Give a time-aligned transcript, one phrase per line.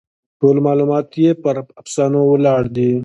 [0.39, 2.91] ټول معلومات یې پر افسانو ولاړ دي.